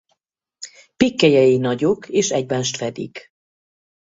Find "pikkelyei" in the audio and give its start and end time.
0.97-1.57